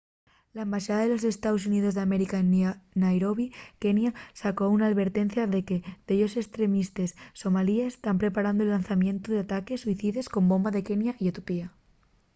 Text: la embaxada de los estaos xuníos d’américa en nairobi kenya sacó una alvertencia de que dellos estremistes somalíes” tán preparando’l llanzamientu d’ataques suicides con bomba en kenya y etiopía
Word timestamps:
la 0.55 0.61
embaxada 0.65 1.01
de 1.03 1.11
los 1.13 1.25
estaos 1.33 1.61
xuníos 1.63 1.95
d’américa 1.95 2.37
en 2.43 2.47
nairobi 3.03 3.45
kenya 3.81 4.11
sacó 4.43 4.63
una 4.75 4.85
alvertencia 4.91 5.43
de 5.53 5.59
que 5.67 5.77
dellos 6.07 6.33
estremistes 6.43 7.11
somalíes” 7.41 7.97
tán 8.03 8.17
preparando’l 8.23 8.69
llanzamientu 8.71 9.27
d’ataques 9.31 9.81
suicides 9.83 10.29
con 10.33 10.43
bomba 10.51 10.69
en 10.79 10.85
kenya 10.89 11.11
y 11.23 11.25
etiopía 11.31 11.67